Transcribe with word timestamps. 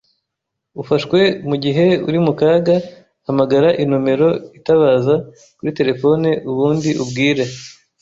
ufashwe 0.81 1.19
mu 1.47 1.55
gihe 1.63 1.85
uri 2.07 2.19
mu 2.25 2.33
kaga 2.39 2.75
hamagara 3.25 3.69
inomero 3.83 4.29
itabaza 4.57 5.13
kuri 5.57 5.71
telefone 5.79 6.29
ubundi 6.49 6.89
ubwire 7.03 7.45